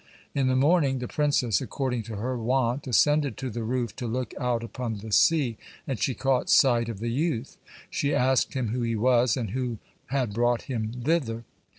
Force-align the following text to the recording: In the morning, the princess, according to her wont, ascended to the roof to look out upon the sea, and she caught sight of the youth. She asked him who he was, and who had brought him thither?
In 0.33 0.47
the 0.47 0.55
morning, 0.55 0.97
the 0.97 1.07
princess, 1.07 1.61
according 1.61 2.01
to 2.09 2.15
her 2.15 2.35
wont, 2.35 2.87
ascended 2.87 3.37
to 3.37 3.51
the 3.51 3.61
roof 3.61 3.95
to 3.97 4.07
look 4.07 4.33
out 4.39 4.63
upon 4.63 4.97
the 4.97 5.11
sea, 5.11 5.57
and 5.85 5.99
she 5.99 6.15
caught 6.15 6.49
sight 6.49 6.89
of 6.89 6.97
the 6.97 7.11
youth. 7.11 7.57
She 7.91 8.11
asked 8.15 8.55
him 8.55 8.69
who 8.69 8.81
he 8.81 8.95
was, 8.95 9.37
and 9.37 9.51
who 9.51 9.77
had 10.07 10.33
brought 10.33 10.63
him 10.63 10.91
thither? 11.03 11.43